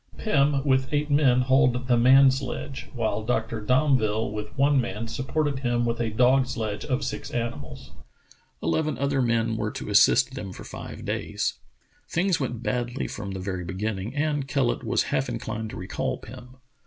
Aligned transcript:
Pim 0.17 0.65
with 0.65 0.91
eight 0.91 1.11
men 1.11 1.41
hauled 1.41 1.87
the 1.87 1.95
man 1.95 2.31
sledge, 2.31 2.89
while 2.95 3.21
Dr. 3.21 3.61
Domville 3.63 4.31
with 4.31 4.47
one 4.57 4.81
man 4.81 5.07
supported 5.07 5.59
him 5.59 5.85
with 5.85 6.01
a 6.01 6.09
dog 6.09 6.47
sledge 6.47 6.83
of 6.83 7.05
six 7.05 7.29
animals. 7.29 7.91
Eleven 8.63 8.97
other 8.97 9.21
men 9.21 9.57
were 9.57 9.69
to 9.69 9.91
assist 9.91 10.33
them 10.33 10.53
for 10.53 10.63
five 10.63 11.05
days. 11.05 11.59
Things 12.09 12.39
went 12.39 12.63
badly 12.63 13.07
from 13.07 13.33
the 13.33 13.39
very 13.39 13.63
beginning, 13.63 14.15
and 14.15 14.47
Kellet 14.47 14.83
was 14.83 15.03
half 15.13 15.29
inclined 15.29 15.69
to 15.69 15.77
recall 15.77 16.17
Pim. 16.17 16.55